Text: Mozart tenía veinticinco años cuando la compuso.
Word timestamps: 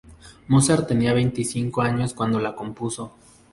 Mozart 0.47 0.87
tenía 0.87 1.13
veinticinco 1.13 1.83
años 1.83 2.15
cuando 2.15 2.39
la 2.39 2.55
compuso. 2.55 3.13